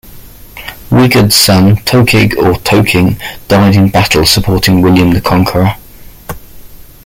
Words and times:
Wigod's 0.89 1.35
son, 1.35 1.75
Tokig 1.85 2.35
or 2.35 2.53
Toking, 2.61 3.21
died 3.47 3.75
in 3.75 3.89
battle 3.91 4.25
supporting 4.25 4.81
William 4.81 5.11
the 5.11 5.21
Conqueror. 5.21 5.75